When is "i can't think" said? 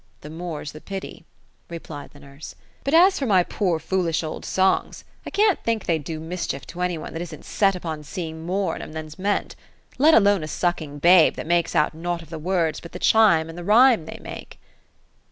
5.27-5.85